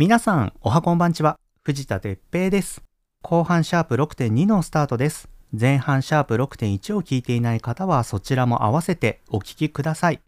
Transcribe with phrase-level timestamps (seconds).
[0.00, 1.38] 皆さん、おはこんばんちは。
[1.62, 2.82] 藤田哲平です。
[3.20, 5.28] 後半シャープ6.2のスタートです。
[5.52, 10.20] 前半シャープ6.1を聞いていない方はそちらも合わせてお聞きください。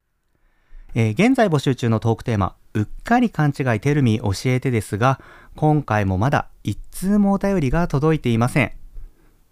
[0.95, 5.23] えー現在募集中のトークテーマ、うっかり勘違いテルミ教えてですが、
[5.57, 8.73] 今回もまだ一通もお便りが届いていません。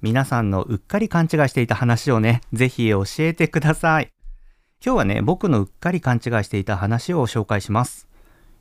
[0.03, 4.11] 皆さんのうっかり勘違いしていた話をね、ぜひ教えてください。
[4.85, 8.10] 今日はね、僕のうっかり勘違いしていた話を紹介します。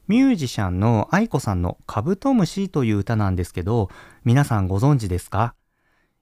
[0.10, 3.90] ミュージシャンの愛子さんのカブトムシという歌なんですけど、
[4.26, 5.54] 皆さんご存知ですか？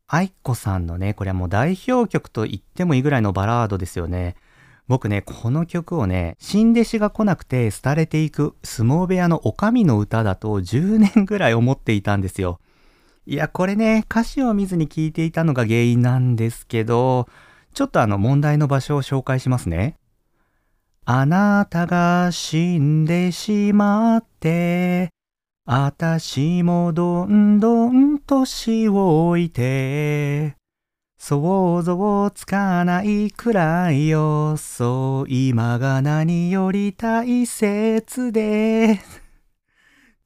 [0.08, 4.36] 愛子さんのね、これはもう代表曲と言ってもいいぐらいのバラードですよね。
[4.90, 12.60] 僕ね、この曲をね、新弟子が来なくて廃れていく相撲部屋のお上の歌だと10年ぐらい思っていたんですよ。
[13.26, 17.30] いや、これね、歌詞を見ずに聴いていたのが原因なんですけど、
[17.74, 19.96] ちょっとあの問題の場所を紹介しますね。
[21.10, 25.08] あなたが死んでしまって、
[25.66, 30.58] あたしもどんどん年老いて、
[31.18, 39.00] 想像つかないくらいよ、そう今が何より大切で。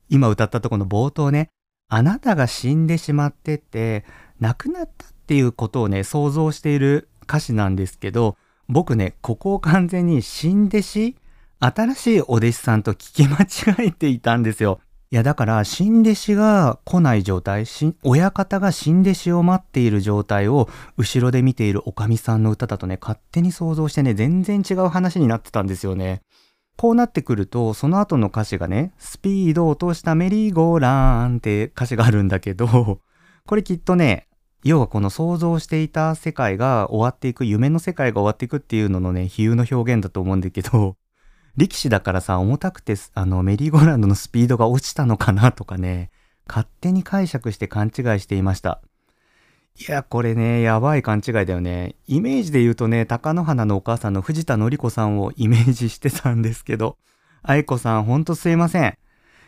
[0.09, 1.49] 今歌ったとこの冒頭ね、
[1.89, 4.03] あなたが死んでしまってって、
[4.39, 8.35] 亡くなったっていうことをね、想像している歌詞なんですけど、
[8.71, 11.17] 僕ね、ここを完全に新弟子
[11.59, 14.79] 新しいお弟子さんと聞き間違えていたんですよ。
[15.11, 17.65] いや、だから、新弟子が来ない状態、
[18.01, 26.21] 親方が新弟子を待っている状態を、後ろで見ているおかみさんの歌だとね、勝手に想像してね、全然違う話になってたんですよね。
[26.77, 33.01] こうなってくると、その後の歌詞がね、スピードを落としたメリーゴーランって歌詞があるんだけど、
[33.45, 34.29] これきっとね、
[34.63, 40.97] 要はこの想像していた世界が終わっていく、夢の世界が終わっていくっていうののね、比喩の表現だと思うんだけど、
[41.57, 46.11] 力士だからさ、重たくて、あの、メリーゴーランドのスピードが落ちたのかなとかね、
[46.47, 48.81] 勝手に解釈して勘違いしていました。
[49.79, 51.95] いや、これね、やばい勘違いだよね。
[52.07, 56.97] イメージで言うとね、貴乃花のお母さんの藤田紀子さんをイメージしてたんですけど、
[57.41, 58.97] 愛子さん、ほんとすいません。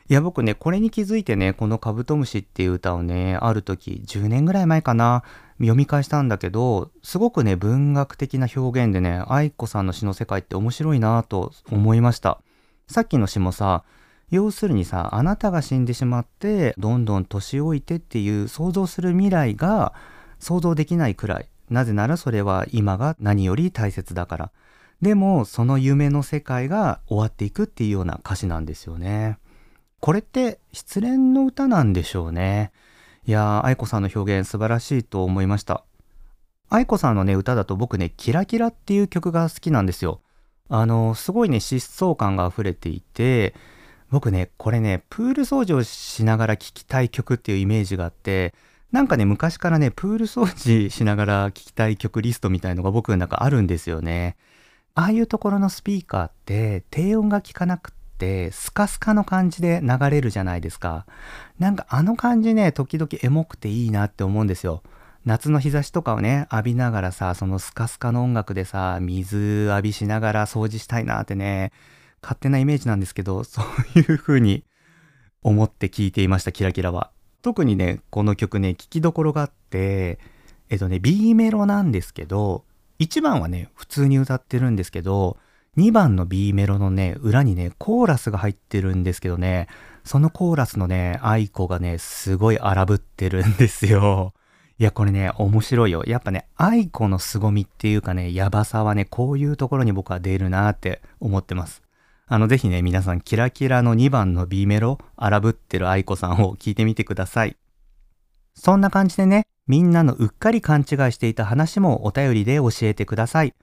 [0.10, 5.24] いや、僕ね、これに気づいてね、このカブトムシっていう歌をね、ある時、10年ぐらい前かな、
[5.60, 12.42] 読み返したんだけど、すごくね、文学的な表現でね、愛子さんの詩の世界って面白いなと思いました。
[12.88, 13.84] さっきの詩もさ、
[14.30, 19.94] 要するにさ、あなたが死んでしまって、どんどん年老いてっていう想像する未来が
[20.40, 21.50] 想像できないくらい。
[21.70, 24.52] なぜならそれは今が何より大切だから。
[25.02, 29.38] でも、その夢の世界が終わっていくっていうような歌詞なんですよね。
[30.04, 32.74] これって失恋の歌なんでしょうね。
[33.26, 35.86] いやー、愛子さんの表現素晴らしいと思いました。
[36.70, 40.20] 愛子さんのね、歌だと僕ね、キラキラっていう曲が好きなんですよ。
[40.68, 43.56] あの、すごいね、疾走感が溢れていて、
[44.10, 48.54] 僕ね、これね、プール掃除をしながら聴きたい曲っていうイメージがあって、
[48.92, 54.36] なんかね、昔からね、プール掃除しながら聴きたい曲リストみたいのが僕の中あるんですよね。
[54.96, 61.06] ああいうところのスピーカーって、低音が効かなくって、スカスカの感じで流れるじゃないですか。
[61.60, 64.84] なんかあの感じね、時々エモくていいなって思うんですよ。
[65.26, 71.72] 夏の日差しとかをね、浴びながらさ、そのスカスカの音楽でさ、水浴びしながら掃除したいなってね、
[72.22, 73.62] 勝手なイメージなんですけど、 そ
[73.96, 74.64] ういう風に
[75.42, 77.12] 思って聴いていました、キラキラは。
[77.42, 80.20] 特にね、この曲ね、聴きどころがあって、
[80.70, 82.66] えっとね、B メロなんですけど、
[83.00, 85.38] 1番はね、普通に歌ってるんですけど、
[85.78, 89.68] 2番の B メロのね、裏にね、コーラスが入ってるんですけどね、
[90.04, 94.34] そのコーラスのね、愛子がね、すごい荒ぶってるんですよ。
[94.78, 96.04] いや、これね、面白いよ。
[96.06, 101.82] やっぱね、愛子の凄みっていうかね、やばさはね、こういうところに僕は出るなって思ってます。
[102.28, 107.58] あの、ぜひね、皆さん、キラキラの2番の B メロ、荒ぶってる愛子さんを聞いてみてください。
[108.54, 113.54] そんな感じでね、みんなのうっかり勘違いしていた話もお便りで教えてください。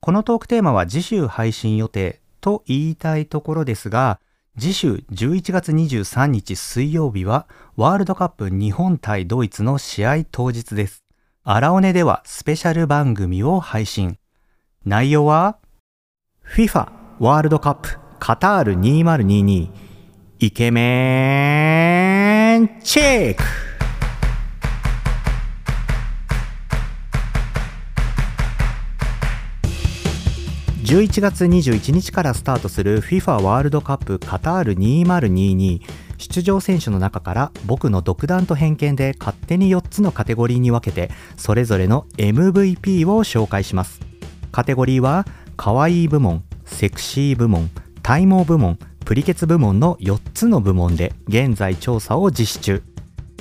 [0.00, 4.20] このトークテーマは次週配信予定と言いたいところですが、
[4.58, 7.46] 次週11月23日水曜日は
[7.76, 11.02] ワールドカップ日本対ドイツの試合当日です。
[11.44, 14.18] アラオネではスペシャル番組を配信。
[14.84, 15.58] 内容は
[16.54, 16.88] FIFA
[17.18, 19.70] ワールドカップカタール2022
[20.38, 23.42] イケメンチェック
[30.86, 35.80] 11月21日からスタートする FIFA ワールドカップカタール2022
[36.16, 44.00] 出場選手の中から僕の独断と偏見で勝手に4つのカテゴリーに分けてそれぞれの MVP を紹介します
[44.52, 47.68] カテゴリーは可愛い部門セクシー部門
[48.04, 52.96] 体毛部門プリケツ部門の4つの部門で現在調査を実施中。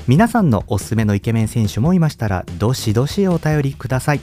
[0.07, 4.19] 皆さんのおすすめのイケメン選手もいましたらどしどしお便りください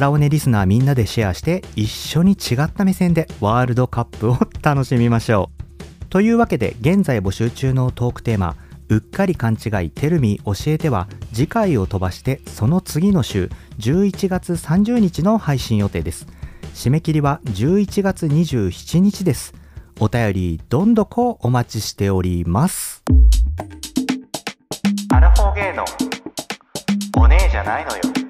[0.00, 6.04] ラオネリスナーみんなでシェアして一緒に違った目線でワールドカップを楽しみましょう。
[6.06, 8.56] というわけで現在募集中のトークテーマ
[8.88, 16.26] うっかり勘違いテルミ教えては次回を飛ばしてその次の週11月30日の配信予定です。
[16.74, 19.54] 締め切りは11月27日です。
[20.00, 23.02] お便りどんどこお待ちしております。
[25.12, 25.84] アラフォーゲーの
[27.16, 28.23] お姉じゃないのよ。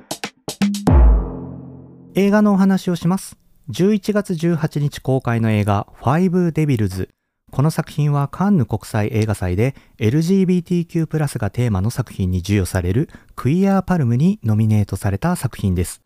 [2.17, 3.37] 映画のお話をします。
[3.71, 7.09] 11月18日公開の映画ファイブデビルズ
[7.51, 16.03] この作品はカンヌ国際映画祭で LGBTQ+ がテーマの作品に授与されるクイアーパルムにノミネートされた作品です。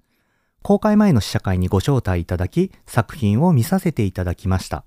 [0.63, 4.85] 公開前の試写会にご招待いただき作品を見させていただきました。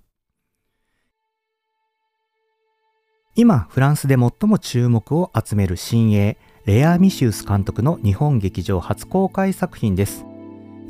[3.36, 10.26] 今フランスで最も注目を集める新鋭レア・ミシウス監督の日本劇場初公開作品です。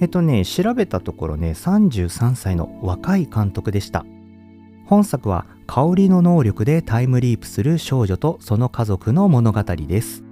[0.01, 4.03] えっとね調べたところね33歳の若い監督でした。
[4.85, 10.23] 本作は香りの能力でタイムリープする少女とその家族の物語です。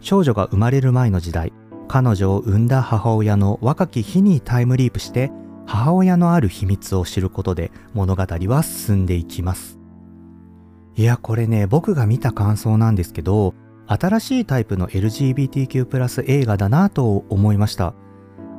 [0.00, 1.52] 少女が生まれる前の時代
[1.86, 5.30] 彼女を産んだ母親の若き日にタイムリープして
[5.66, 9.78] 母親のある秘密を知ることで物語は進んでいきます。
[10.96, 13.54] いやこれね僕が見た感想なんですけど
[13.86, 17.94] 新しいタイプの LGBTQ+ 映画だなと思いました。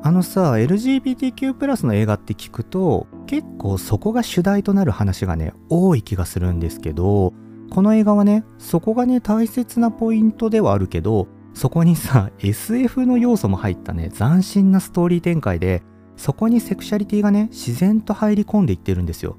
[0.05, 7.33] あのさ LGBTQ+ の映画って聞くと結構そこが主題となる話がね多い気がするんですけど
[7.71, 15.83] この映画はねそこがね大切なポイントではあるけどそこにさ SF の要素も入ったね斬新なストーリー展開で
[16.17, 19.37] そこにセクシャリティがね自然と入り込んでいってるんですよ。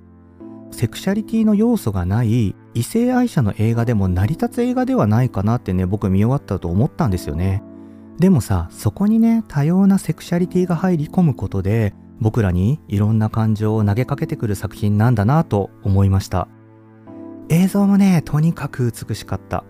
[0.70, 7.62] セクシャリティの要素がない異性愛者の映画でも成り立つ映画ではないかなってね僕見終わったと思ったんですよね。
[8.18, 16.48] でもさそこにね多様なセクシャリティが入り込むことで僕らにいろんな感情を投げかけてくる作品なんだなと思いました。
[17.48, 19.64] 映像もねとにかく美しかった。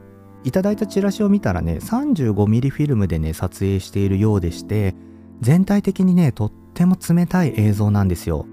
[0.44, 4.94] いただいたチラシを見たらね 35mm フィルムでね撮影しているようでして
[5.40, 8.46] 全体的にねとっても冷たい映像なんですよ。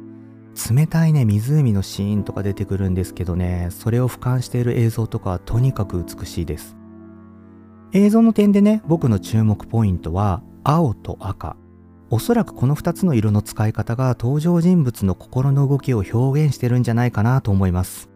[0.69, 6.80] 冷たいね湖のシーンとか出てくるんですけどねそれを俯瞰している映像とかはとにかく美しいです。
[7.93, 11.57] 映像の点でね僕の注目ポイントは青と赤。
[12.09, 18.09] おそらくこの2つの色の使い方が登場人物の心の動きを表現してるんじゃないかなと思います。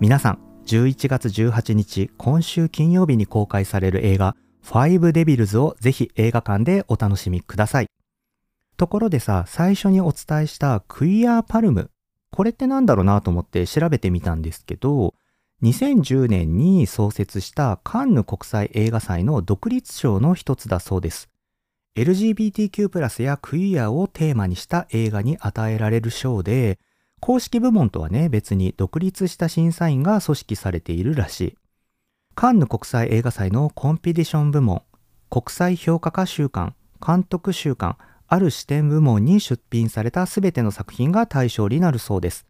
[0.00, 7.86] 皆さん11月18日今週金曜日に公開される映画ファイブデビルズをぜひ映画館でお楽しみください。
[8.76, 11.90] ところでさ、最初にお伝えしたクイアーパルム。
[12.30, 15.14] これって何だろうなと思って調べてみたんですけど、
[15.62, 21.28] 2010年に創設したカンヌ国際映画祭の独立賞の一つだそうです。
[21.94, 26.78] LGBTQ+ やクイアをテーマにした映画に与えられる賞で、
[27.20, 31.56] 公式部門とはね、別に独立した審査員が組織されているらしい。
[32.34, 34.82] カンヌ国際映画祭のコンピティション部門、
[35.30, 36.74] 国際評価家週間、
[37.06, 42.46] 監督週間、ある視点部門に出品された全ての作品が対象になるそうです。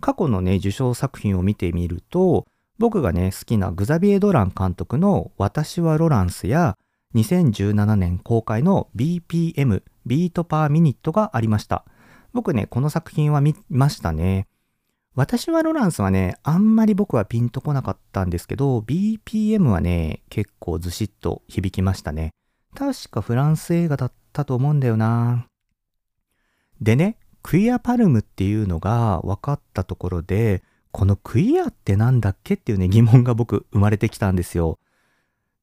[0.00, 2.46] 過去のね、受賞作品を見てみると、
[2.78, 6.76] 僕がね、好きなグザビエ・ドラン監督の私はロランスや、
[7.14, 11.84] 2017年公開の BPM、ビートパーミニットがありました。
[12.32, 14.46] 僕ね、この作品は見ましたね。
[15.14, 22.30] 私はロランスはね、あんまり僕はピンとこなかったんですけど、BPM はね、結構ずしっと響きましたね。
[22.74, 25.48] 確かフランス映画だったと思うんだよな。
[26.80, 34.78] でね、クイアパルムっていうのが分かったところで、このクイアってなんだっけっていうね疑問が僕生まれてきたんですよ。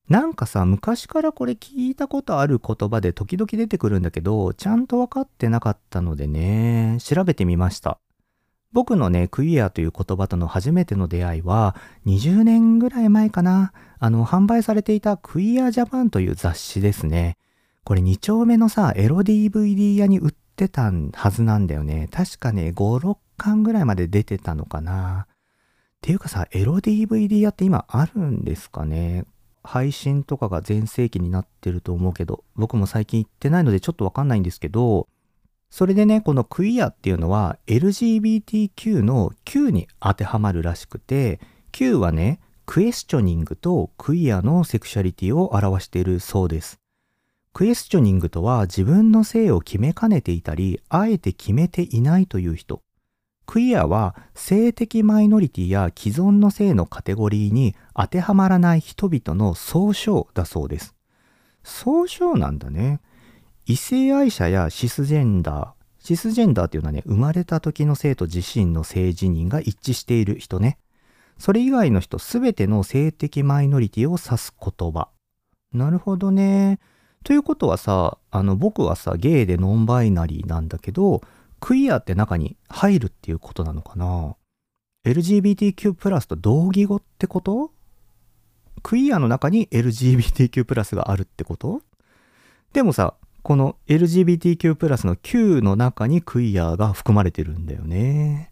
[0.07, 7.97] なんかさ、昔からこれ聞いたことある言葉で時々出てくるんだけど、ちゃんと分かってなかったのでね、調べてみました。
[8.71, 13.73] 僕のね、クイアという言葉との初めての出会いは、20年ぐらい前かな。
[13.97, 17.37] あの、販売されていたクイアジャパンという雑誌ですね。
[17.83, 22.07] これ2丁目のさ、エロ DVD 屋に売ってたはずなんだよね。
[22.11, 25.27] 確かね、5、6巻ぐらいまで出てたのかな。
[25.29, 25.35] っ
[26.01, 29.25] ていうかさ、エロ DVD 屋って今あるんですかね
[29.63, 35.07] 配信とかが全盛期になってると思うけど、僕も最近行ってないのでちょっとわかんないんですけど、
[35.71, 41.39] それでね、このクイアっていうのは LGBTQ の Q に当てはまるらしくて、
[41.71, 46.79] Q はね、クエスチョニングとクイアのセクシャリティを表しているそうです。
[47.55, 52.81] クエスチョニングとは自分の性を決めかねていたり、あえて決めていないという人。
[53.45, 60.95] クイアは性的マイノリティや既存の性のカテゴリーに当てはまらない人々の総称だそうです。
[61.63, 62.99] 総称なんだね。
[63.65, 66.05] 異性愛者やシスジェンダー。
[66.05, 70.77] シスジェンダーっていうのはね、生まれた時の生徒自身の性自認が一致している人ね。
[71.37, 75.07] それ以外の人すべての性的マイノリティを指す言葉。
[75.71, 76.79] なるほどね。
[77.25, 81.21] ということはさ、あの僕はさ、ゲイでノンバイナリーなんだけど、
[81.59, 84.35] クイアって中に入るっていうことなのかな
[85.05, 87.71] ?LGBTQ+ と同義語ってこと？
[88.83, 91.81] クイアの中に LGBTQ+ があるってこと？
[92.73, 98.51] でもさ、この LGBTQ+ の Q の中にクイアが含まれてるんだよね。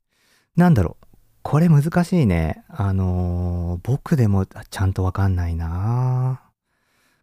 [0.56, 1.06] なんだろう？
[1.44, 2.64] これ難しいね。
[2.70, 6.42] あのー、僕でもちゃんとわかんないな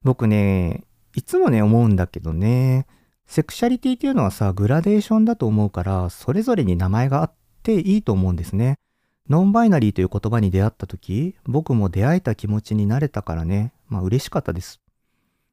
[0.04, 2.86] 僕ね、いつもね、思うんだけどね、
[3.26, 8.78] セクシャリティっていうのはさ、グラデーションだと思うから、それぞれに名前があっていいと思うんですね。
[9.28, 14.80] ノンバイナリーという言葉に出会った時、僕も出会えた気持ちになれたからね、まあ嬉しかったです。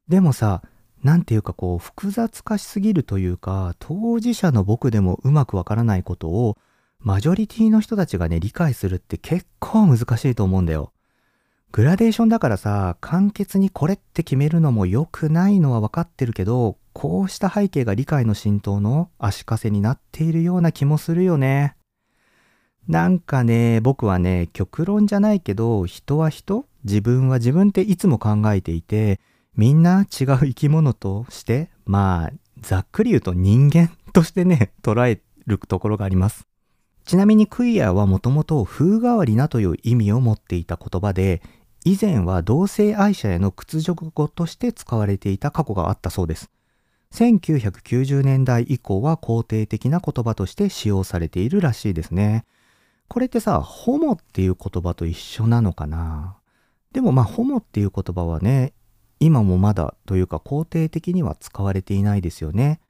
[0.08, 0.62] でもさ、
[1.04, 6.58] なんていうかこう複雑化しすぎるというか、当事者の僕でもうまくわからないことを、
[6.98, 10.92] マジョリティの人たちがね、理解するって結構難しいと思うんだよ。
[11.70, 21.76] グラデーションだからさ、簡潔にこれって決めるのも良くないのは分かってるけど、こうした背景が理解の浸透の足かせになっているような気もするよね。
[22.88, 29.20] なんかね、僕はね、極論じゃないけど、人は人自分は自分っていつも考えていて、
[29.54, 36.46] みんな違う生き物として、まあ、ざっくり言うと人間としてね、捉えるところがあります。
[37.04, 41.42] ちなみにクイアはもともと風変わりなという意味を持っていた言葉で、
[41.88, 46.50] 以前は同性愛者への屈辱語として使われていた過去があったそうです。
[47.14, 52.44] 1990年代以降は肯定的な言葉として使用されているらしいですね。
[53.08, 56.36] これってさ、ホモっていう言葉と一緒なのかな？
[56.92, 58.74] でもまあ、ホモっていう言葉はね、
[59.18, 62.80] 今もまだというか肯定的には使われていないですよね。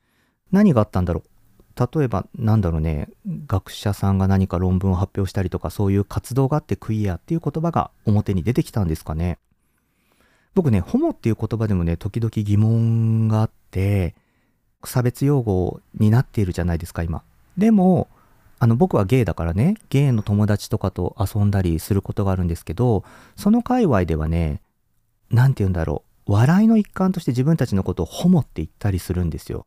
[0.51, 1.31] 何があったんだろう？
[1.79, 3.09] 例えばなんだろうね
[3.47, 9.39] 学者さんが何か論文を発表したりとかそういう活動があってクイアっていう言葉が表に出てきたんですかね。
[10.55, 14.17] 僕ねホモっていう言葉でもね時々疑問があって
[14.85, 17.23] 差別用語になっているじゃないですか今。
[17.57, 18.09] でも
[18.59, 23.05] あの僕はゲイだからねゲイの友達とかと遊んだりすることがあるんですけど
[23.37, 24.61] その界隈ではね
[25.31, 29.67] 何て言うんだろう笑いの一環として自分たちのことをホモって言ったりするんですよ。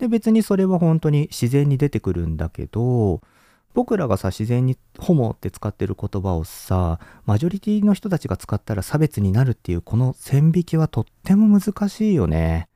[0.00, 3.20] で、別にそれは本当に自然に出てくるんだけど、
[3.74, 12.68] 僕らがさ、自然にホモって使ってる言葉をさ、マジョリティの人たちが使ったら差別になるっていうこの線引きはとっても難しいよね。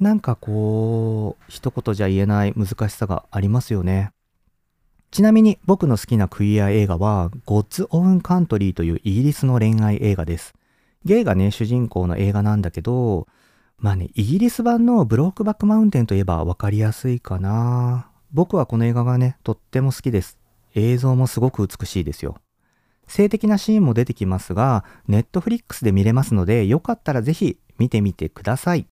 [0.00, 4.10] なんかこう、一言じゃ言えない難しさがありますよね。
[5.12, 10.54] ちなみに僕の好きなクイア映画は、ゴッツ・オウン・カントリーというイギリスの恋愛映画です。
[11.04, 13.28] ゲイがね、主人公の映画なんだけど、
[13.78, 18.10] まあね、イギリス版のブロークバックマウンテンといえばわかりやすいかな。
[18.32, 20.36] 僕はこの映画がね、とっても好きです。
[20.74, 22.38] 映像もすごく美しいですよ。
[23.06, 28.86] 性的なシーンも出てきますが、ネットフリックスで見れますので、よかったらぜひ見てみてください。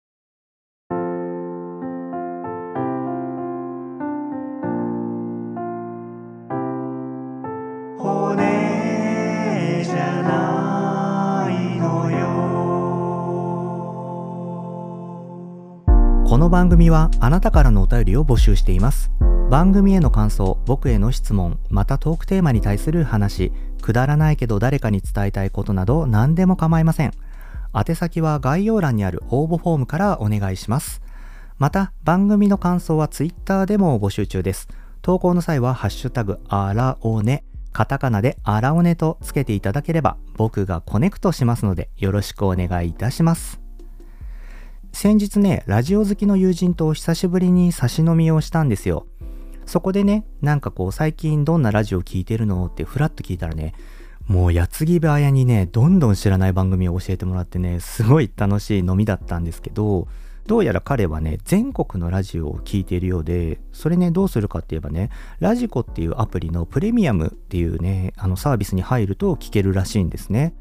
[16.33, 19.11] この番組はあなたからのお便りを募集しています。
[19.51, 23.51] 番組への感想、僕への質問、またトークテーマに対する話、
[23.83, 27.11] くだらないけど誰かに伝えたいことなど何でも構いません。
[27.75, 31.03] 宛先は概要欄にある応募フォームからお願いします。
[31.59, 34.69] また、番組の感想は Twitter でも募集中です。
[35.03, 43.62] 投稿の際は、ハッシュタグ、あらおね、カタカナであらおねとつけていただければ、僕がコネクトしますので、よろしくお願いいたします。
[44.95, 49.07] 先日ね、ラジオ好きの友人と久しぶりに差し飲みをしたんですよ。
[49.65, 52.67] そこでね、なんかこう最近どんなラジオ聴いてるの？
[52.67, 53.73] ってふらっと聞いたらね、
[54.27, 60.07] もう矢継ぎ早にね、どんどん知らない番組を教えてもらってね、すごい楽しい飲みだったんですけど、
[60.45, 65.09] どうやら彼はね、全国のラジオを聴いているようで、それね、どうするかって言えばね、
[65.39, 70.53] ラジコっていうアプリのプレミアムっていうね、あのサービスに入ると聞けるらしいんですね。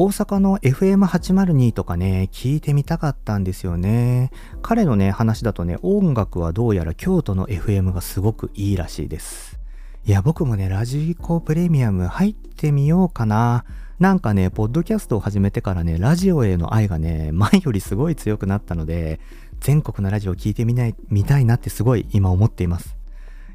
[0.00, 4.30] 大阪の FM802 とかね、聞いてみたかったんですよね。
[4.62, 9.58] 彼のね、話だとね、音楽はどうやら京都の FM がすごくいいらしいです。
[10.06, 13.64] いや、僕もね、ラジコプレミアム入ってみようかな。
[13.98, 19.18] なんかね、ポッドキャストを始めてからね、ラジオへの愛がね、前よりすごい強くなったので、
[19.58, 22.97] 全国のラジオを聞いてみない、見たいなってすごい今思っています。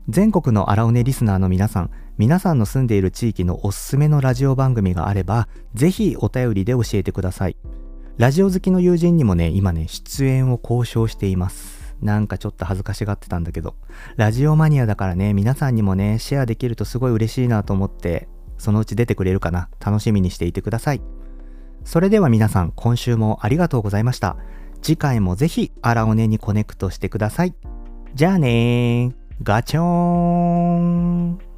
[0.10, 7.55] 全国の荒尾根リスナーの皆さん、皆さんの住んでいる地域のおすすめのラジオ番組があれば、ぜひお便りで教えてください。
[8.17, 11.95] ラジオ好きの友人にもね、今ね、出演を交渉しています。
[12.01, 13.75] なんかちょっと恥ずかしがってたんだけど、
[14.17, 21.01] ラジオマニアだからね、皆さんにもね、シェアできるとすごい嬉しいなと思って、そのうち出てくれるかな、楽しみにしていてください。
[21.86, 24.36] それでは皆さん、今週もありがとうございました。
[24.81, 27.55] 次回もぜひ、荒尾根にコネクトしてください。
[28.15, 31.52] じゃあねー、ガチョーン。